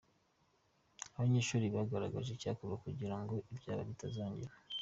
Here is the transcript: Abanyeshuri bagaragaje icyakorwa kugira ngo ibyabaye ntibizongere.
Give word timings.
Abanyeshuri 1.15 1.65
bagaragaje 1.75 2.29
icyakorwa 2.33 2.75
kugira 2.85 3.15
ngo 3.21 3.35
ibyabaye 3.51 3.85
ntibizongere. 3.93 4.53